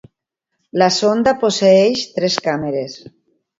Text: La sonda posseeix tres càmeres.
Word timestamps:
La 0.83 0.87
sonda 0.95 1.35
posseeix 1.45 2.07
tres 2.17 2.41
càmeres. 2.49 2.99